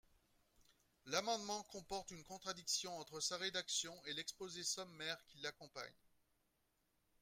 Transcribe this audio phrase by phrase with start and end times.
[1.05, 5.93] L’amendement comporte une contradiction entre sa rédaction et l’exposé sommaire qui l’accompagne.